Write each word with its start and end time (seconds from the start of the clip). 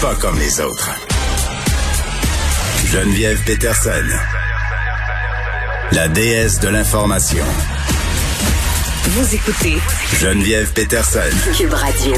Pas 0.00 0.14
comme 0.14 0.38
les 0.38 0.60
autres. 0.60 0.90
Geneviève 2.86 3.38
Peterson. 3.44 4.06
La 5.92 6.08
déesse 6.08 6.58
de 6.60 6.68
l'information. 6.68 7.44
Vous 9.04 9.34
écoutez 9.34 9.76
Geneviève 10.18 10.72
Peterson. 10.72 11.20
Cube 11.54 11.74
Radio. 11.74 12.14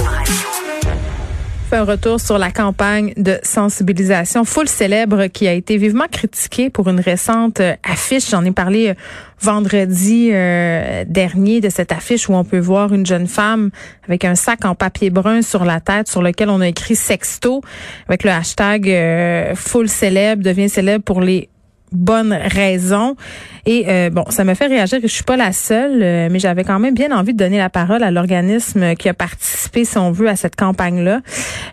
Un 1.74 1.84
retour 1.84 2.20
sur 2.20 2.38
la 2.38 2.50
campagne 2.50 3.14
de 3.16 3.38
sensibilisation 3.42 4.44
Full 4.44 4.68
Célèbre 4.68 5.26
qui 5.28 5.48
a 5.48 5.52
été 5.52 5.76
vivement 5.78 6.06
critiquée 6.10 6.70
pour 6.70 6.88
une 6.88 7.00
récente 7.00 7.60
euh, 7.60 7.74
affiche. 7.82 8.30
J'en 8.30 8.44
ai 8.44 8.50
parlé 8.50 8.88
euh, 8.88 8.94
vendredi 9.40 10.30
euh, 10.32 11.04
dernier 11.06 11.60
de 11.60 11.70
cette 11.70 11.92
affiche 11.92 12.28
où 12.28 12.34
on 12.34 12.44
peut 12.44 12.58
voir 12.58 12.92
une 12.92 13.06
jeune 13.06 13.26
femme 13.26 13.70
avec 14.06 14.24
un 14.24 14.34
sac 14.34 14.64
en 14.64 14.74
papier 14.74 15.10
brun 15.10 15.42
sur 15.42 15.64
la 15.64 15.80
tête 15.80 16.08
sur 16.08 16.22
lequel 16.22 16.50
on 16.50 16.60
a 16.60 16.68
écrit 16.68 16.94
sexto 16.94 17.62
avec 18.06 18.24
le 18.24 18.30
hashtag 18.30 19.54
Full 19.56 19.88
Célèbre 19.88 20.42
devient 20.42 20.68
célèbre 20.68 21.04
pour 21.04 21.20
les 21.20 21.48
bonne 21.92 22.32
raison. 22.32 23.16
Et 23.64 23.84
euh, 23.88 24.10
bon, 24.10 24.24
ça 24.30 24.44
me 24.44 24.54
fait 24.54 24.66
réagir. 24.66 24.98
Je 25.00 25.06
suis 25.06 25.24
pas 25.24 25.36
la 25.36 25.52
seule, 25.52 26.02
euh, 26.02 26.28
mais 26.30 26.38
j'avais 26.38 26.64
quand 26.64 26.78
même 26.78 26.94
bien 26.94 27.16
envie 27.16 27.32
de 27.32 27.38
donner 27.38 27.58
la 27.58 27.70
parole 27.70 28.02
à 28.02 28.10
l'organisme 28.10 28.96
qui 28.96 29.08
a 29.08 29.14
participé, 29.14 29.84
si 29.84 29.98
on 29.98 30.10
veut, 30.10 30.28
à 30.28 30.36
cette 30.36 30.56
campagne-là. 30.56 31.20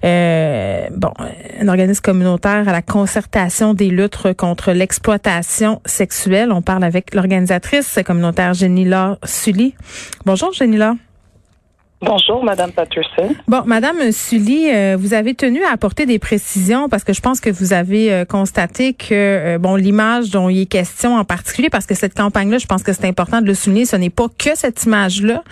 Euh, 0.03 0.87
bon, 0.95 1.11
un 1.59 1.67
organisme 1.67 2.01
communautaire 2.01 2.69
à 2.69 2.71
la 2.71 2.81
concertation 2.81 3.73
des 3.73 3.89
luttes 3.89 4.33
contre 4.37 4.71
l'exploitation 4.71 5.81
sexuelle. 5.85 6.51
On 6.51 6.61
parle 6.61 6.83
avec 6.83 7.15
l'organisatrice 7.15 7.99
communautaire 8.05 8.53
Jenny-Laure 8.53 9.17
Sully. 9.23 9.73
Bonjour, 10.25 10.53
Jenny-Laure. 10.53 10.95
Bonjour, 12.01 12.45
Madame 12.45 12.71
Patterson. 12.71 13.35
Bon, 13.49 13.63
Madame 13.65 14.13
Sully, 14.13 14.71
euh, 14.71 14.95
vous 14.97 15.13
avez 15.13 15.33
tenu 15.33 15.61
à 15.65 15.73
apporter 15.73 16.05
des 16.05 16.17
précisions 16.17 16.87
parce 16.87 17.03
que 17.03 17.11
je 17.11 17.19
pense 17.19 17.41
que 17.41 17.49
vous 17.49 17.73
avez 17.73 18.13
euh, 18.13 18.23
constaté 18.23 18.93
que 18.93 19.07
euh, 19.11 19.57
bon 19.57 19.75
l'image 19.75 20.29
dont 20.29 20.47
il 20.47 20.61
est 20.61 20.65
question 20.65 21.17
en 21.17 21.25
particulier, 21.25 21.69
parce 21.69 21.85
que 21.85 21.95
cette 21.95 22.15
campagne-là, 22.15 22.57
je 22.57 22.67
pense 22.67 22.83
que 22.83 22.93
c'est 22.93 23.05
important 23.05 23.41
de 23.41 23.47
le 23.47 23.53
souligner, 23.53 23.85
ce 23.85 23.97
n'est 23.97 24.09
pas 24.09 24.27
que 24.37 24.55
cette 24.55 24.85
image-là, 24.85 25.43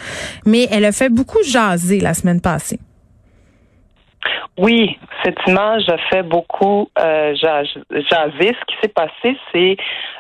mais 0.46 0.70
elle 0.72 0.86
a 0.86 0.94
fait 0.94 1.10
beaucoup 1.10 1.44
jaser 1.44 2.00
la 2.00 2.14
semaine 2.14 2.40
passée. 2.40 2.80
Oui, 4.60 4.98
cette 5.24 5.38
image 5.46 5.88
a 5.88 6.00
fait 6.10 6.24
beaucoup 6.24 6.90
euh, 6.98 7.36
jaser. 7.36 7.84
Ce 7.92 8.66
qui 8.66 8.76
s'est 8.82 8.92
passé, 8.92 9.38
c'est 9.54 9.78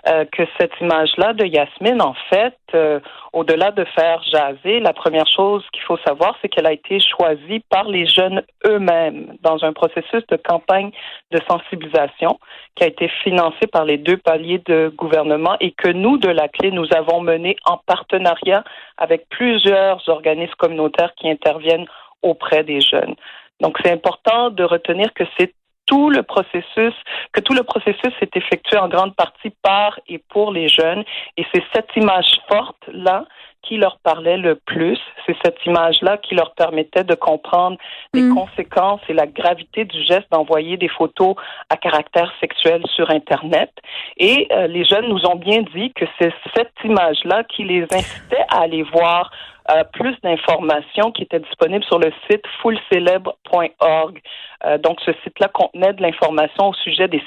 euh, 0.07 0.25
que 0.31 0.43
cette 0.59 0.73
image-là 0.79 1.33
de 1.33 1.43
Yasmine, 1.43 2.03
en 2.03 2.13
fait, 2.29 2.55
euh, 2.75 2.99
au-delà 3.33 3.71
de 3.71 3.83
faire 3.95 4.21
jaser, 4.31 4.79
la 4.79 4.93
première 4.93 5.25
chose 5.35 5.65
qu'il 5.73 5.81
faut 5.81 5.97
savoir, 6.05 6.37
c'est 6.39 6.49
qu'elle 6.49 6.67
a 6.67 6.71
été 6.71 6.99
choisie 6.99 7.63
par 7.71 7.85
les 7.85 8.05
jeunes 8.05 8.43
eux-mêmes 8.67 9.33
dans 9.41 9.63
un 9.63 9.73
processus 9.73 10.23
de 10.29 10.35
campagne 10.35 10.91
de 11.31 11.39
sensibilisation 11.49 12.39
qui 12.75 12.83
a 12.83 12.87
été 12.87 13.09
financé 13.23 13.65
par 13.65 13.85
les 13.85 13.97
deux 13.97 14.17
paliers 14.17 14.61
de 14.67 14.93
gouvernement 14.95 15.55
et 15.59 15.71
que 15.71 15.89
nous, 15.89 16.19
de 16.19 16.29
la 16.29 16.47
clé, 16.47 16.69
nous 16.69 16.87
avons 16.95 17.21
mené 17.21 17.55
en 17.65 17.77
partenariat 17.87 18.63
avec 18.99 19.27
plusieurs 19.29 20.07
organismes 20.07 20.53
communautaires 20.59 21.15
qui 21.15 21.27
interviennent 21.27 21.87
auprès 22.21 22.63
des 22.63 22.81
jeunes. 22.81 23.15
Donc, 23.61 23.77
c'est 23.83 23.91
important 23.91 24.49
de 24.49 24.63
retenir 24.63 25.13
que 25.13 25.23
c'est 25.37 25.53
tout 25.87 26.09
le 26.09 26.21
processus, 26.21 26.93
que 27.31 27.39
tout 27.39 27.53
le 27.53 27.63
processus 27.63 28.13
est 28.21 28.35
effectué 28.35 28.77
en 28.77 28.89
grande 28.89 29.15
partie 29.15 29.51
par 29.61 29.99
et 30.07 30.19
pour 30.29 30.51
les 30.51 30.67
jeunes. 30.67 31.03
Et 31.37 31.45
c'est 31.53 31.63
cette 31.73 31.89
image 31.95 32.39
forte-là 32.49 33.25
qui 33.63 33.77
leur 33.77 33.97
parlait 33.99 34.37
le 34.37 34.55
plus. 34.55 34.99
C'est 35.25 35.35
cette 35.43 35.65
image-là 35.65 36.17
qui 36.17 36.35
leur 36.35 36.53
permettait 36.53 37.03
de 37.03 37.15
comprendre 37.15 37.77
les 38.13 38.21
mm. 38.21 38.35
conséquences 38.35 39.01
et 39.09 39.13
la 39.13 39.25
gravité 39.25 39.85
du 39.85 40.03
geste 40.03 40.27
d'envoyer 40.31 40.77
des 40.77 40.87
photos 40.87 41.35
à 41.69 41.75
caractère 41.75 42.31
sexuel 42.39 42.81
sur 42.95 43.09
Internet. 43.09 43.71
Et 44.17 44.47
euh, 44.51 44.67
les 44.67 44.85
jeunes 44.85 45.07
nous 45.07 45.25
ont 45.25 45.35
bien 45.35 45.63
dit 45.73 45.91
que 45.93 46.05
c'est 46.19 46.33
cette 46.55 46.73
image-là 46.83 47.43
qui 47.43 47.63
les 47.63 47.83
incitait 47.83 48.45
à 48.49 48.61
aller 48.61 48.83
voir 48.83 49.31
euh, 49.69 49.83
plus 49.83 50.15
d'informations 50.23 51.11
qui 51.11 51.23
étaient 51.23 51.39
disponibles 51.39 51.83
sur 51.83 51.99
le 51.99 52.11
site 52.29 52.43
fullcelebre.org. 52.61 54.21
Euh, 54.65 54.77
donc, 54.77 54.99
ce 55.05 55.11
site-là 55.23 55.49
contenait 55.49 55.93
de 55.93 56.01
l'information 56.01 56.69
au 56.69 56.73
sujet 56.73 57.09
des 57.09 57.21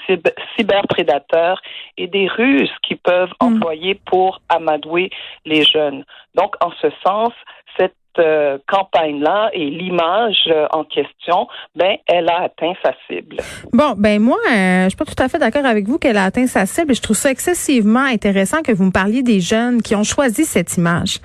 cyberprédateurs 0.57 1.61
et 1.99 2.07
des 2.07 2.29
ruses 2.29 2.73
qu'ils 2.83 2.97
peuvent 2.97 3.33
mm. 3.41 3.45
employer 3.47 3.95
pour 4.07 4.41
amadouer 4.49 5.11
les 5.45 5.65
jeunes. 5.65 6.05
Donc, 6.35 6.55
en 6.65 6.71
ce 6.81 6.89
sens, 7.07 7.33
cette 7.79 7.95
euh, 8.19 8.57
campagne-là 8.67 9.51
et 9.53 9.69
l'image 9.69 10.51
en 10.73 10.85
question, 10.85 11.47
ben, 11.77 11.97
elle 12.07 12.29
a 12.31 12.45
atteint 12.45 12.73
sa 12.83 12.95
cible. 13.07 13.37
Bon, 13.75 13.93
ben 13.99 14.19
moi, 14.19 14.39
je 14.49 14.89
suis 14.89 14.97
pas 14.97 15.05
tout 15.05 15.23
à 15.23 15.29
fait 15.29 15.39
d'accord 15.39 15.67
avec 15.67 15.87
vous 15.87 15.99
qu'elle 15.99 16.17
a 16.17 16.25
atteint 16.25 16.47
sa 16.47 16.65
cible. 16.65 16.95
Je 16.95 17.03
trouve 17.03 17.17
ça 17.17 17.31
excessivement 17.31 18.05
intéressant 18.05 18.63
que 18.63 18.73
vous 18.73 18.85
me 18.85 18.93
parliez 18.93 19.23
des 19.23 19.41
jeunes 19.41 19.83
qui 19.83 19.95
ont 19.95 20.05
choisi 20.05 20.45
cette 20.45 20.79
image. 20.79 21.21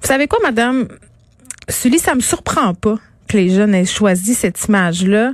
Vous 0.00 0.08
savez 0.08 0.26
quoi, 0.26 0.38
Madame? 0.42 0.88
Sully, 1.68 1.98
ça 1.98 2.14
me 2.14 2.20
surprend 2.20 2.74
pas 2.74 2.96
que 3.28 3.36
les 3.36 3.48
jeunes 3.48 3.74
aient 3.74 3.84
choisi 3.84 4.34
cette 4.34 4.64
image-là, 4.66 5.32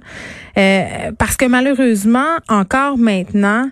euh, 0.57 1.13
parce 1.19 1.37
que 1.37 1.45
malheureusement, 1.45 2.39
encore 2.49 2.97
maintenant, 2.97 3.69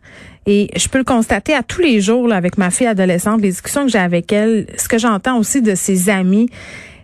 et 0.46 0.68
je 0.76 0.88
peux 0.88 0.98
le 0.98 1.04
constater 1.04 1.54
à 1.54 1.62
tous 1.62 1.80
les 1.80 2.00
jours 2.00 2.28
là, 2.28 2.36
avec 2.36 2.58
ma 2.58 2.70
fille 2.70 2.86
adolescente, 2.86 3.40
les 3.40 3.50
discussions 3.50 3.84
que 3.86 3.92
j'ai 3.92 3.98
avec 3.98 4.32
elle, 4.32 4.66
ce 4.76 4.88
que 4.88 4.98
j'entends 4.98 5.38
aussi 5.38 5.62
de 5.62 5.74
ses 5.74 6.10
amis, 6.10 6.48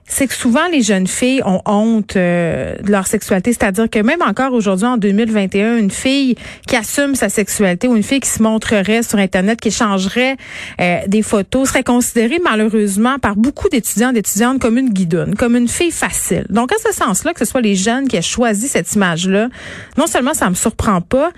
c'est 0.09 0.27
que 0.27 0.35
souvent 0.35 0.67
les 0.71 0.83
jeunes 0.83 1.07
filles 1.07 1.43
ont 1.45 1.61
honte 1.67 2.17
euh, 2.17 2.77
de 2.81 2.91
leur 2.91 3.07
sexualité, 3.07 3.53
c'est-à-dire 3.53 3.91
que 3.91 3.99
même 3.99 4.23
encore 4.23 4.53
aujourd'hui 4.53 4.87
en 4.87 4.97
2021, 4.97 5.77
une 5.77 5.91
fille 5.91 6.37
qui 6.67 6.77
assume 6.77 7.15
sa 7.15 7.29
sexualité 7.29 7.89
ou 7.89 7.97
une 7.97 8.03
fille 8.03 8.21
qui 8.21 8.31
se 8.31 8.43
montrerait 8.43 9.03
sur 9.03 9.19
internet, 9.19 9.61
qui 9.61 9.69
échangerait 9.69 10.37
euh, 10.81 10.99
des 11.07 11.23
photos, 11.23 11.69
serait 11.69 11.83
considérée 11.83 12.41
malheureusement 12.43 13.19
par 13.19 13.37
beaucoup 13.37 13.69
d'étudiants 13.69 14.13
d'étudiantes 14.13 14.61
comme 14.61 14.79
une 14.79 14.91
guidoune, 14.91 15.35
comme 15.35 15.57
une 15.57 15.69
fille 15.69 15.91
facile. 15.91 16.47
Donc 16.51 16.73
à 16.73 16.77
ce 16.79 16.95
sens-là, 16.95 17.33
que 17.33 17.41
ce 17.41 17.45
soit 17.45 17.61
les 17.61 17.75
jeunes 17.75 18.07
qui 18.07 18.17
aient 18.17 18.23
choisi 18.23 18.69
cette 18.69 18.93
image-là, 18.95 19.49
non 19.97 20.07
seulement 20.07 20.35
ça 20.35 20.49
me 20.49 20.55
surprend 20.55 21.01
pas, 21.01 21.31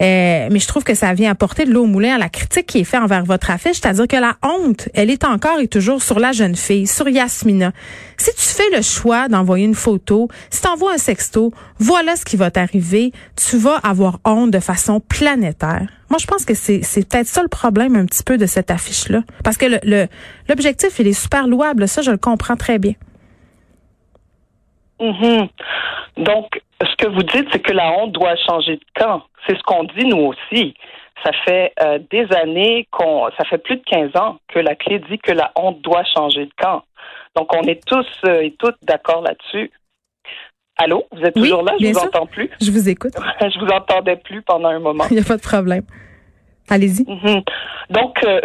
euh, 0.00 0.48
mais 0.50 0.58
je 0.58 0.66
trouve 0.66 0.82
que 0.82 0.94
ça 0.94 1.14
vient 1.14 1.30
apporter 1.30 1.64
de 1.64 1.72
l'eau 1.72 1.84
au 1.84 1.86
moulin 1.86 2.16
à 2.16 2.18
la 2.18 2.28
critique 2.28 2.66
qui 2.66 2.80
est 2.80 2.84
faite 2.84 3.00
envers 3.00 3.24
votre 3.24 3.50
affiche, 3.50 3.78
c'est-à-dire 3.80 4.08
que 4.08 4.16
la 4.16 4.36
honte, 4.42 4.88
elle 4.94 5.10
est 5.10 5.24
encore 5.24 5.60
et 5.60 5.68
toujours 5.68 6.02
sur 6.02 6.18
la 6.18 6.32
jeune 6.32 6.56
fille, 6.56 6.86
sur 6.86 7.08
Yasmina. 7.08 7.72
Si 8.18 8.34
tu 8.34 8.62
fais 8.62 8.74
le 8.74 8.82
choix 8.82 9.28
d'envoyer 9.28 9.64
une 9.64 9.74
photo, 9.74 10.28
si 10.50 10.62
tu 10.62 10.68
envoies 10.68 10.92
un 10.92 10.98
sexto, 10.98 11.52
voilà 11.78 12.16
ce 12.16 12.24
qui 12.24 12.36
va 12.36 12.50
t'arriver. 12.50 13.12
Tu 13.36 13.58
vas 13.58 13.76
avoir 13.82 14.18
honte 14.24 14.50
de 14.50 14.60
façon 14.60 15.00
planétaire. 15.00 15.86
Moi, 16.08 16.18
je 16.18 16.26
pense 16.26 16.44
que 16.44 16.54
c'est, 16.54 16.80
peut-être 17.08 17.26
ça 17.26 17.42
le 17.42 17.48
problème 17.48 17.96
un 17.96 18.06
petit 18.06 18.22
peu 18.22 18.38
de 18.38 18.46
cette 18.46 18.70
affiche-là. 18.70 19.20
Parce 19.44 19.56
que 19.58 19.66
l'objectif, 20.48 20.98
il 20.98 21.08
est 21.08 21.20
super 21.20 21.46
louable. 21.46 21.86
Ça, 21.88 22.00
je 22.02 22.10
le 22.10 22.16
comprends 22.16 22.56
très 22.56 22.78
bien. 22.78 22.94
Mm-hmm. 25.00 25.48
Donc, 26.18 26.62
ce 26.80 26.96
que 26.96 27.08
vous 27.08 27.22
dites, 27.22 27.48
c'est 27.52 27.60
que 27.60 27.72
la 27.72 27.90
honte 27.92 28.12
doit 28.12 28.36
changer 28.48 28.76
de 28.76 28.84
camp. 28.94 29.22
C'est 29.46 29.56
ce 29.56 29.62
qu'on 29.62 29.84
dit 29.84 30.06
nous 30.06 30.32
aussi. 30.32 30.74
Ça 31.24 31.32
fait 31.44 31.72
euh, 31.82 31.98
des 32.10 32.26
années 32.34 32.86
qu'on, 32.90 33.28
ça 33.36 33.44
fait 33.44 33.58
plus 33.58 33.76
de 33.76 33.82
15 33.82 34.16
ans 34.16 34.38
que 34.48 34.58
la 34.58 34.74
clé 34.74 35.00
dit 35.10 35.18
que 35.18 35.32
la 35.32 35.50
honte 35.56 35.80
doit 35.82 36.04
changer 36.14 36.46
de 36.46 36.52
camp. 36.56 36.84
Donc, 37.36 37.54
on 37.54 37.62
est 37.62 37.84
tous 37.86 38.06
euh, 38.24 38.40
et 38.40 38.54
toutes 38.58 38.78
d'accord 38.82 39.22
là-dessus. 39.22 39.70
Allô, 40.78 41.04
vous 41.12 41.22
êtes 41.22 41.34
toujours 41.34 41.62
là? 41.62 41.74
Je 41.80 41.86
vous 41.86 41.98
entends 41.98 42.26
plus. 42.26 42.50
Je 42.60 42.70
vous 42.70 42.88
écoute. 42.88 43.14
je 43.40 43.58
vous 43.58 43.70
entendais 43.70 44.16
plus 44.16 44.42
pendant 44.42 44.68
un 44.68 44.78
moment. 44.78 45.04
Il 45.10 45.14
n'y 45.14 45.22
a 45.22 45.24
pas 45.24 45.36
de 45.36 45.42
problème. 45.42 45.84
Allez-y. 46.68 47.04
Mhm. 47.08 47.42
Donc, 47.90 48.24
euh, 48.24 48.40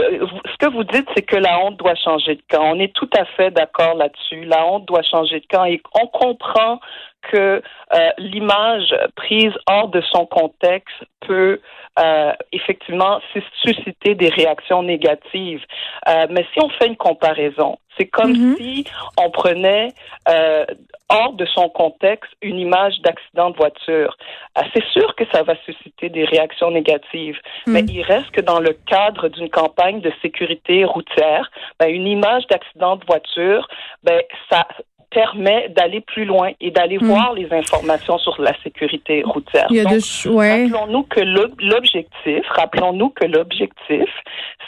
ce 0.46 0.58
que 0.60 0.72
vous 0.72 0.84
dites, 0.84 1.08
c'est 1.16 1.24
que 1.24 1.36
la 1.36 1.60
honte 1.60 1.78
doit 1.78 1.96
changer 1.96 2.36
de 2.36 2.44
camp. 2.50 2.62
On 2.64 2.80
est 2.80 2.94
tout 2.94 3.10
à 3.18 3.26
fait 3.26 3.50
d'accord 3.52 3.96
là-dessus. 3.96 4.44
La 4.46 4.66
honte 4.66 4.86
doit 4.88 5.02
changer 5.02 5.40
de 5.40 5.46
camp 5.48 5.66
et 5.66 5.82
on 6.00 6.08
comprend 6.08 6.80
que 7.22 7.62
euh, 7.94 8.10
l'image 8.18 8.96
prise 9.16 9.54
hors 9.68 9.90
de 9.90 10.02
son 10.02 10.26
contexte 10.26 10.96
peut 11.22 11.60
euh, 12.00 12.34
effectivement 12.52 13.20
susciter 13.64 14.16
des 14.16 14.30
réactions 14.30 14.82
négatives. 14.82 15.64
Euh, 16.08 16.28
mais 16.30 16.46
si 16.54 16.62
on 16.62 16.70
fait 16.70 16.88
une 16.88 16.96
comparaison, 16.98 17.78
c'est 17.98 18.08
comme 18.08 18.32
Mhm. 18.32 18.56
si 18.58 18.86
on 19.18 19.30
prenait 19.30 19.90
euh, 20.30 20.66
hors 21.10 21.34
de 21.34 21.46
son 21.46 21.68
contexte 21.68 22.32
une 22.42 22.58
image 22.60 23.00
d'accident 23.02 23.50
de 23.50 23.58
voiture. 23.58 24.16
Euh, 24.58 24.62
c'est 24.74 24.86
sûr 24.86 25.14
que 25.16 25.26
ça 25.34 25.44
va 25.44 25.56
susciter 25.66 26.08
des 26.10 26.24
réactions 26.24 26.72
négatives, 26.72 27.38
mais 27.68 27.82
il 27.82 28.02
reste 28.02 28.32
que 28.32 28.40
dans 28.42 28.60
le 28.62 28.74
cadre 28.88 29.28
d'une 29.28 29.50
campagne 29.50 30.00
de 30.00 30.12
sécurité 30.22 30.86
routière, 30.86 31.52
ben, 31.80 31.94
une 31.94 32.08
image 32.08 32.48
d'accident 32.48 32.96
de 32.96 33.06
voiture, 33.06 33.68
ben, 34.04 34.22
ça 34.50 34.66
permet 35.12 35.70
d'aller 35.70 36.02
plus 36.02 36.26
loin 36.26 36.52
et 36.60 36.72
d'aller 36.72 36.98
Mm. 37.00 37.06
voir 37.06 37.34
les 37.34 37.52
informations 37.54 38.18
sur 38.18 38.42
la 38.42 38.54
sécurité 38.64 39.22
routière. 39.26 39.68
Il 39.70 39.76
y 39.76 39.80
a 39.82 39.84
Donc, 39.84 39.94
de 39.94 40.30
ouais. 40.30 40.64
Rappelons-nous 40.64 41.04
que 41.04 41.20
l'ob- 41.20 41.60
l'objectif, 41.60 42.44
rappelons-nous 42.50 43.10
que 43.10 43.26
l'objectif, 43.26 44.10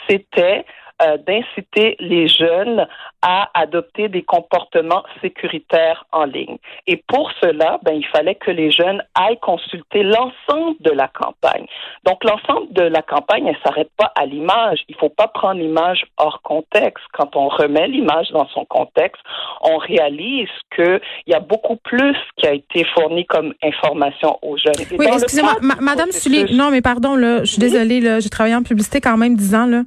c'était 0.08 0.64
euh, 1.02 1.16
d'inciter 1.26 1.96
les 1.98 2.28
jeunes 2.28 2.86
à 3.22 3.48
adopter 3.54 4.08
des 4.08 4.22
comportements 4.22 5.02
sécuritaires 5.22 6.04
en 6.12 6.24
ligne. 6.24 6.58
Et 6.86 7.02
pour 7.08 7.30
cela, 7.42 7.78
ben, 7.82 7.92
il 7.94 8.06
fallait 8.06 8.34
que 8.34 8.50
les 8.50 8.70
jeunes 8.70 9.02
aillent 9.14 9.40
consulter 9.40 10.02
l'ensemble 10.02 10.76
de 10.80 10.90
la 10.90 11.08
campagne. 11.08 11.66
Donc, 12.04 12.22
l'ensemble 12.22 12.72
de 12.72 12.82
la 12.82 13.02
campagne, 13.02 13.46
elle 13.46 13.56
s'arrête 13.64 13.90
pas 13.96 14.12
à 14.14 14.26
l'image. 14.26 14.80
Il 14.88 14.94
faut 14.96 15.08
pas 15.08 15.26
prendre 15.28 15.60
l'image 15.60 16.04
hors 16.18 16.42
contexte. 16.42 17.04
Quand 17.12 17.34
on 17.34 17.48
remet 17.48 17.88
l'image 17.88 18.30
dans 18.30 18.46
son 18.48 18.64
contexte, 18.66 19.22
on 19.62 19.78
réalise 19.78 20.48
qu'il 20.76 21.00
y 21.26 21.34
a 21.34 21.40
beaucoup 21.40 21.76
plus 21.76 22.16
qui 22.36 22.46
a 22.46 22.52
été 22.52 22.84
fourni 22.94 23.24
comme 23.26 23.54
information 23.62 24.38
aux 24.42 24.56
jeunes. 24.58 24.74
Et 24.80 24.96
Oui, 24.98 25.06
excusez-moi, 25.12 25.56
Madame 25.80 26.10
Sully. 26.12 26.54
Non, 26.54 26.70
mais 26.70 26.82
pardon, 26.82 27.16
là, 27.16 27.40
je 27.40 27.52
suis 27.52 27.62
Oui. 27.62 27.70
désolée, 27.70 28.00
là, 28.00 28.20
j'ai 28.20 28.28
travaillé 28.28 28.54
en 28.54 28.62
publicité 28.62 29.00
quand 29.00 29.16
même 29.16 29.34
dix 29.36 29.54
ans, 29.54 29.66
là. 29.66 29.82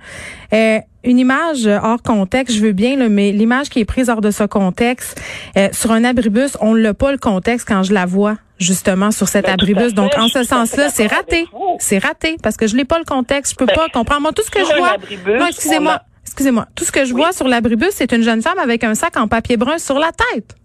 Euh, 0.54 0.80
une 1.04 1.20
image 1.20 1.66
hors 1.68 2.02
contexte, 2.02 2.56
je 2.58 2.62
veux 2.62 2.72
bien, 2.74 2.98
là, 2.98 3.08
mais 3.10 3.32
l'image 3.32 3.70
qui 3.70 3.80
est 3.80 3.86
prise 3.86 4.10
hors 4.10 4.22
de 4.22 4.32
ce 4.32 4.44
contexte, 4.44 5.22
euh, 5.58 5.70
sur 5.72 5.92
un 5.92 6.04
abribus, 6.04 6.58
on 6.62 6.74
l'a 6.74 6.94
pas 6.94 7.12
le 7.12 7.18
contexte 7.18 7.68
quand 7.68 7.84
je 7.84 7.94
la 7.94 8.06
vois 8.06 8.36
justement 8.60 9.12
sur 9.12 9.28
cet 9.28 9.46
Ben, 9.46 9.54
abribus. 9.54 9.94
Donc, 9.94 10.12
en 10.18 10.28
ce 10.28 10.44
sens-là, 10.44 10.90
c'est 10.90 11.08
raté. 11.08 11.46
C'est 11.80 12.00
raté 12.00 12.38
parce 12.42 12.58
que 12.58 12.68
je 12.68 12.76
n'ai 12.76 12.86
pas 12.86 12.98
le 12.98 13.06
contexte. 13.06 13.52
Je 13.54 13.58
peux 13.58 13.66
Ben, 13.66 13.76
pas 13.76 13.88
comprendre. 13.94 14.22
Moi, 14.22 14.34
tout 14.34 14.42
ce 14.44 14.50
que 14.52 14.60
je 14.60 14.78
vois. 14.78 14.94
abribus, 14.96 15.34
non, 15.40 15.46
on 15.46 15.48
excusez-moi. 15.48 15.94
a- 15.94 16.04
Excusez-moi. 16.26 16.68
Tout 16.76 16.84
ce 16.84 16.92
que 16.92 17.06
je 17.06 17.14
Oui. 17.14 17.22
vois 17.22 17.32
sur 17.32 17.48
l'abribus, 17.48 17.90
c'est 17.94 18.12
une 18.12 18.22
jeune 18.22 18.42
femme 18.42 18.60
avec 18.60 18.84
un 18.84 18.96
sac 18.96 19.16
en 19.16 19.28
papier 19.30 19.56
brun 19.58 19.78
sur 19.78 19.98
la 19.98 20.10
tête. 20.34 20.56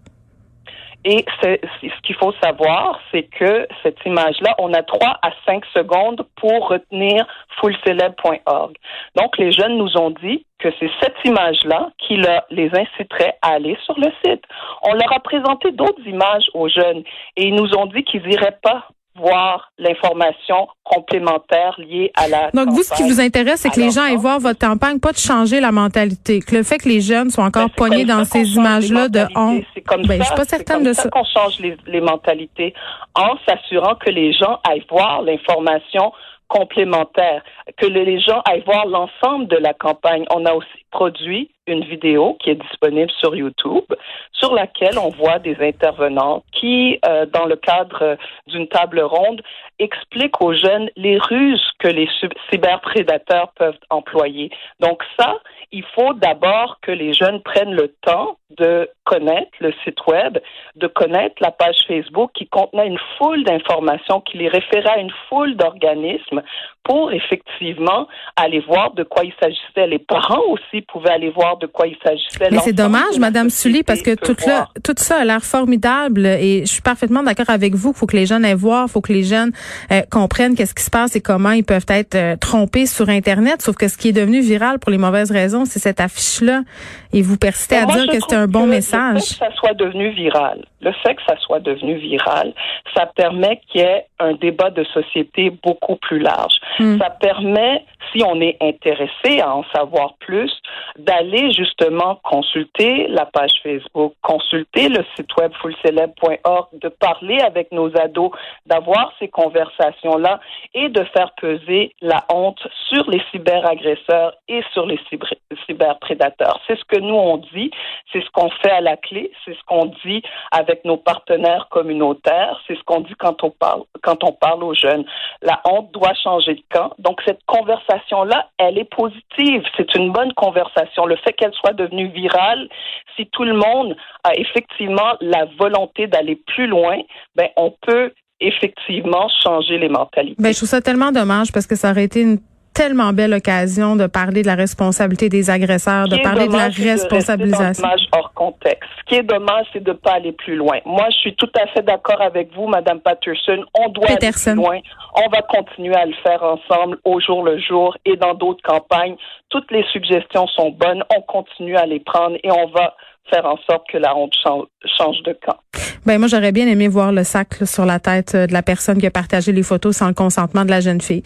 Et 1.05 1.25
ce 1.41 2.01
qu'il 2.03 2.15
faut 2.15 2.33
savoir, 2.41 2.99
c'est 3.11 3.23
que 3.23 3.67
cette 3.83 3.97
image-là, 4.05 4.55
on 4.59 4.73
a 4.73 4.83
trois 4.83 5.19
à 5.21 5.31
cinq 5.45 5.65
secondes 5.73 6.25
pour 6.37 6.69
retenir 6.69 7.25
fullceleb.org. 7.59 8.75
Donc, 9.15 9.37
les 9.37 9.51
jeunes 9.51 9.77
nous 9.77 9.97
ont 9.97 10.11
dit 10.11 10.45
que 10.59 10.69
c'est 10.79 10.89
cette 11.01 11.17
image-là 11.25 11.89
qui 11.97 12.15
les 12.51 12.69
inciterait 12.73 13.35
à 13.41 13.55
aller 13.55 13.77
sur 13.83 13.99
le 13.99 14.11
site. 14.23 14.43
On 14.83 14.93
leur 14.93 15.11
a 15.11 15.19
présenté 15.19 15.71
d'autres 15.71 16.05
images 16.05 16.49
aux 16.53 16.69
jeunes 16.69 17.03
et 17.35 17.47
ils 17.47 17.55
nous 17.55 17.75
ont 17.75 17.87
dit 17.87 18.03
qu'ils 18.05 18.25
n'iraient 18.25 18.59
pas 18.61 18.87
voir 19.15 19.71
l'information 19.77 20.67
complémentaire 20.83 21.75
liée 21.79 22.11
à 22.15 22.27
la 22.27 22.49
Donc, 22.51 22.69
vous, 22.69 22.81
ce 22.83 22.93
qui 22.95 23.03
vous 23.03 23.21
intéresse, 23.21 23.61
c'est 23.61 23.69
que 23.69 23.79
les 23.79 23.91
gens 23.91 24.01
aillent 24.03 24.15
voir 24.17 24.39
votre 24.39 24.59
campagne, 24.59 24.99
pas 24.99 25.11
de 25.11 25.17
changer 25.17 25.59
la 25.59 25.71
mentalité. 25.71 26.39
Que 26.39 26.55
le 26.55 26.63
fait 26.63 26.77
que 26.79 26.89
les 26.89 27.01
jeunes 27.01 27.29
soient 27.29 27.45
encore 27.45 27.67
Ben, 27.67 27.75
poignés 27.75 28.05
dans 28.05 28.25
ces 28.25 28.55
images-là 28.55 29.09
de 29.09 29.25
honte. 29.35 29.63
C'est 29.73 29.81
comme 29.81 30.03
Ben, 30.05 30.19
je 30.19 30.25
suis 30.25 30.35
pas 30.35 30.45
certaine 30.45 30.77
comme 30.77 30.85
de 30.85 30.93
ça 30.93 31.03
ça. 31.03 31.09
qu'on 31.09 31.23
change 31.25 31.59
les, 31.59 31.77
les 31.87 32.01
mentalités 32.01 32.73
en 33.15 33.37
s'assurant 33.47 33.95
que 33.95 34.09
les 34.09 34.33
gens 34.33 34.59
aillent 34.67 34.85
voir 34.89 35.21
l'information 35.21 36.11
complémentaire, 36.47 37.41
que 37.77 37.85
le- 37.87 38.03
les 38.03 38.19
gens 38.19 38.41
aillent 38.45 38.63
voir 38.65 38.85
l'ensemble 38.85 39.47
de 39.47 39.57
la 39.57 39.73
campagne. 39.73 40.23
On 40.31 40.45
a 40.45 40.53
aussi 40.53 40.67
produit 40.91 41.49
une 41.65 41.83
vidéo 41.85 42.37
qui 42.43 42.51
est 42.51 42.55
disponible 42.69 43.09
sur 43.19 43.35
YouTube, 43.35 43.85
sur 44.33 44.53
laquelle 44.53 44.99
on 44.99 45.09
voit 45.09 45.39
des 45.39 45.55
intervenants 45.61 46.43
qui, 46.63 46.97
euh, 47.05 47.25
dans 47.25 47.45
le 47.45 47.57
cadre 47.57 48.01
euh, 48.01 48.15
d'une 48.47 48.69
table 48.69 49.01
ronde, 49.01 49.41
expliquent 49.79 50.41
aux 50.41 50.53
jeunes 50.53 50.89
les 50.95 51.17
ruses 51.17 51.71
que 51.79 51.89
les 51.89 52.07
cyberprédateurs 52.49 53.51
peuvent 53.57 53.77
employer. 53.89 54.49
Donc 54.79 55.03
ça, 55.19 55.39
il 55.73 55.83
faut 55.93 56.13
d'abord 56.13 56.77
que 56.81 56.91
les 56.91 57.11
jeunes 57.11 57.41
prennent 57.41 57.73
le 57.73 57.89
temps 58.01 58.37
de 58.57 58.89
connaître 59.03 59.51
le 59.59 59.73
site 59.83 59.99
web, 60.07 60.37
de 60.75 60.87
connaître 60.87 61.35
la 61.41 61.51
page 61.51 61.75
Facebook 61.85 62.31
qui 62.33 62.47
contenait 62.47 62.87
une 62.87 62.99
foule 63.17 63.43
d'informations, 63.43 64.21
qui 64.21 64.37
les 64.37 64.47
référait 64.47 64.97
à 64.97 64.99
une 64.99 65.13
foule 65.27 65.57
d'organismes 65.57 66.43
pour 66.83 67.11
effectivement 67.11 68.07
aller 68.35 68.59
voir 68.59 68.93
de 68.93 69.03
quoi 69.03 69.23
il 69.23 69.33
s'agissait. 69.41 69.87
Les 69.87 69.99
parents 69.99 70.41
aussi 70.49 70.81
pouvaient 70.81 71.11
aller 71.11 71.29
voir 71.29 71.57
de 71.57 71.67
quoi 71.67 71.87
il 71.87 71.95
s'agissait. 72.03 72.49
Mais 72.51 72.59
c'est 72.59 72.73
dommage, 72.73 73.17
Madame 73.19 73.49
Sully, 73.49 73.83
parce 73.83 74.01
que 74.01 74.15
tout, 74.15 74.35
là, 74.45 74.67
tout 74.83 74.93
ça 74.97 75.17
a 75.17 75.25
l'air 75.25 75.43
formidable 75.43 76.25
et 76.25 76.61
je 76.65 76.71
suis 76.71 76.81
parfaitement 76.81 77.23
d'accord 77.23 77.49
avec 77.49 77.73
vous. 77.75 77.91
Il 77.95 77.97
faut 77.97 78.05
que 78.05 78.17
les 78.17 78.25
jeunes 78.25 78.43
aillent 78.43 78.53
voir, 78.53 78.85
il 78.87 78.91
faut 78.91 79.01
que 79.01 79.13
les 79.13 79.23
jeunes 79.23 79.51
euh, 79.91 80.01
comprennent 80.11 80.55
qu'est-ce 80.55 80.75
qui 80.75 80.83
se 80.83 80.91
passe 80.91 81.15
et 81.15 81.21
comment 81.21 81.51
ils 81.51 81.63
peuvent 81.63 81.85
être 81.87 82.15
euh, 82.15 82.35
trompés 82.35 82.85
sur 82.85 83.09
Internet. 83.09 83.61
Sauf 83.61 83.75
que 83.77 83.87
ce 83.87 83.97
qui 83.97 84.09
est 84.09 84.13
devenu 84.13 84.41
viral 84.41 84.79
pour 84.79 84.91
les 84.91 84.97
mauvaises 84.97 85.31
raisons, 85.31 85.65
c'est 85.65 85.79
cette 85.79 86.01
affiche-là. 86.01 86.63
Et 87.13 87.21
vous 87.21 87.37
persistez 87.37 87.77
à 87.77 87.85
Moi, 87.85 87.95
dire 87.95 88.07
que 88.07 88.19
c'est 88.19 88.35
un 88.35 88.47
bon 88.47 88.63
que 88.63 88.69
message. 88.69 89.13
Le 89.13 89.19
fait 89.19 89.45
que 89.45 89.45
ça 89.45 89.55
soit 89.55 89.73
devenu 89.73 90.09
viral, 90.09 90.65
le 90.81 90.91
fait 91.03 91.15
que 91.15 91.21
ça 91.27 91.37
soit 91.37 91.59
devenu 91.59 91.95
viral, 91.95 92.53
ça 92.95 93.05
permet 93.15 93.61
qu'il 93.67 93.81
y 93.81 93.83
ait 93.83 94.05
un 94.19 94.33
débat 94.33 94.71
de 94.71 94.83
société 94.85 95.51
beaucoup 95.63 95.95
plus 95.97 96.19
large. 96.19 96.55
Hmm. 96.79 96.97
Ça 96.97 97.09
permet, 97.11 97.85
si 98.11 98.23
on 98.23 98.39
est 98.41 98.57
intéressé 98.61 99.41
à 99.41 99.55
en 99.55 99.63
savoir 99.75 100.15
plus, 100.19 100.51
d'aller 100.97 101.51
justement 101.53 102.19
consulter 102.23 103.07
la 103.07 103.25
page 103.25 103.53
Facebook, 103.61 104.13
consulter 104.21 104.89
le 104.89 105.03
site 105.15 105.35
web 105.37 105.51
fullceleb.org, 105.61 106.67
de 106.73 106.89
parler 106.89 107.39
avec 107.41 107.71
nos 107.71 107.95
ados, 107.97 108.31
d'avoir 108.65 109.13
ces 109.19 109.27
conversations-là 109.27 110.39
et 110.73 110.89
de 110.89 111.03
faire 111.05 111.31
peser 111.39 111.93
la 112.01 112.23
honte 112.31 112.59
sur 112.89 113.09
les 113.09 113.21
cyberagresseurs 113.31 114.33
et 114.47 114.61
sur 114.73 114.85
les 114.85 114.99
cyber- 115.09 115.33
cyberprédateurs. 115.65 116.59
C'est 116.67 116.77
ce 116.77 116.85
que 116.85 116.99
nous 116.99 117.15
on 117.15 117.37
dit, 117.37 117.71
c'est 118.11 118.21
ce 118.21 118.29
qu'on 118.31 118.49
fait 118.61 118.71
à 118.71 118.81
la 118.81 118.97
clé, 118.97 119.31
c'est 119.45 119.53
ce 119.53 119.63
qu'on 119.65 119.85
dit 120.05 120.21
avec 120.51 120.85
nos 120.85 120.97
partenaires 120.97 121.67
communautaires, 121.69 122.59
c'est 122.67 122.75
ce 122.75 122.83
qu'on 122.83 123.01
dit 123.01 123.15
quand 123.17 123.43
on 123.43 123.49
parle 123.49 123.83
quand 124.01 124.23
on 124.23 124.31
parle 124.33 124.63
aux 124.63 124.73
jeunes. 124.73 125.05
La 125.41 125.61
honte 125.65 125.91
doit 125.91 126.13
changer 126.23 126.55
de 126.55 126.63
camp. 126.71 126.91
Donc 126.99 127.21
cette 127.25 127.43
conversation-là, 127.93 128.49
elle 128.57 128.77
est 128.77 128.89
positive. 128.89 129.63
C'est 129.77 129.95
une 129.95 130.11
bonne 130.11 130.33
conversation. 130.33 131.05
Le 131.05 131.15
fait 131.17 131.33
qu'elle 131.33 131.53
soit 131.53 131.73
devenue 131.73 132.07
virale, 132.07 132.69
si 133.15 133.27
tout 133.31 133.43
le 133.43 133.53
monde 133.53 133.95
a 134.23 134.33
effectivement 134.35 135.15
la 135.21 135.45
volonté 135.59 136.07
d'aller 136.07 136.35
plus 136.47 136.67
loin, 136.67 136.97
ben 137.35 137.47
on 137.57 137.73
peut 137.85 138.11
effectivement 138.39 139.27
changer 139.43 139.77
les 139.77 139.89
mentalités. 139.89 140.35
Ben, 140.39 140.51
je 140.51 140.57
trouve 140.57 140.69
ça 140.69 140.81
tellement 140.81 141.11
dommage 141.11 141.51
parce 141.51 141.67
que 141.67 141.75
ça 141.75 141.91
aurait 141.91 142.03
été 142.03 142.21
une 142.21 142.39
tellement 142.73 143.13
belle 143.13 143.33
occasion 143.33 143.95
de 143.95 144.07
parler 144.07 144.41
de 144.41 144.47
la 144.47 144.55
responsabilité 144.55 145.29
des 145.29 145.49
agresseurs, 145.49 146.07
de 146.07 146.17
parler 146.17 146.47
de 146.47 146.53
la 146.53 146.69
dommage, 146.69 146.79
de 146.79 146.89
responsabilisation. 146.89 147.87
hors 148.11 148.33
contexte. 148.33 148.89
Ce 148.99 149.03
qui 149.05 149.15
est 149.15 149.23
dommage, 149.23 149.65
c'est 149.73 149.83
de 149.83 149.91
ne 149.91 149.97
pas 149.97 150.13
aller 150.13 150.31
plus 150.31 150.55
loin. 150.55 150.79
Moi, 150.85 151.05
je 151.11 151.17
suis 151.17 151.35
tout 151.35 151.49
à 151.55 151.67
fait 151.67 151.83
d'accord 151.83 152.21
avec 152.21 152.53
vous, 152.55 152.67
Madame 152.67 152.99
Patterson. 152.99 153.63
On 153.73 153.89
doit 153.89 154.07
Peterson. 154.07 154.51
aller 154.51 154.59
plus 154.59 154.65
loin. 154.65 154.79
On 155.15 155.29
va 155.29 155.41
continuer 155.43 155.95
à 155.95 156.05
le 156.05 156.13
faire 156.23 156.43
ensemble 156.43 156.97
au 157.05 157.19
jour 157.19 157.43
le 157.43 157.59
jour 157.59 157.95
et 158.05 158.15
dans 158.15 158.33
d'autres 158.33 158.63
campagnes. 158.63 159.15
Toutes 159.49 159.71
les 159.71 159.85
suggestions 159.91 160.47
sont 160.47 160.71
bonnes. 160.71 161.03
On 161.15 161.21
continue 161.21 161.77
à 161.77 161.85
les 161.85 161.99
prendre 161.99 162.37
et 162.43 162.51
on 162.51 162.67
va 162.67 162.95
faire 163.29 163.45
en 163.45 163.57
sorte 163.69 163.87
que 163.91 163.97
la 163.97 164.15
honte 164.15 164.33
change, 164.43 164.65
change 164.97 165.21
de 165.23 165.33
camp. 165.45 165.57
Ben 166.05 166.17
moi 166.19 166.27
j'aurais 166.27 166.51
bien 166.51 166.67
aimé 166.67 166.87
voir 166.87 167.11
le 167.11 167.23
sac 167.23 167.59
là, 167.59 167.65
sur 167.65 167.85
la 167.85 167.99
tête 167.99 168.35
euh, 168.35 168.47
de 168.47 168.53
la 168.53 168.61
personne 168.61 168.97
qui 168.97 169.05
a 169.07 169.11
partagé 169.11 169.51
les 169.51 169.63
photos 169.63 169.95
sans 169.95 170.07
le 170.07 170.13
consentement 170.13 170.65
de 170.65 170.69
la 170.69 170.81
jeune 170.81 171.01
fille. 171.01 171.23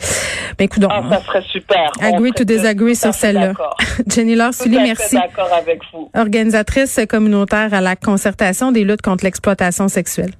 Ben 0.58 0.66
écoute 0.66 0.84
Ah, 0.90 1.02
ça 1.10 1.22
serait 1.26 1.44
super. 1.52 1.92
Agree 2.02 2.32
to 2.32 2.44
disagree 2.44 2.96
sur 2.96 3.14
celle-là. 3.14 3.54
Jenny 4.08 4.36
Laure 4.36 4.54
Sully, 4.54 4.78
merci. 4.78 5.16
d'accord 5.16 5.50
avec 5.54 5.82
vous. 5.92 6.10
Organisatrice 6.16 7.00
communautaire 7.10 7.74
à 7.74 7.82
la 7.82 7.96
concertation 7.96 8.72
des 8.72 8.84
luttes 8.84 9.02
contre 9.02 9.24
l'exploitation 9.24 9.88
sexuelle. 9.88 10.32